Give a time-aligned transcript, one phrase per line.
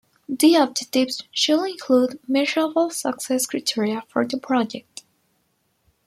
[0.27, 5.03] The objectives should include measurable success criteria for the project.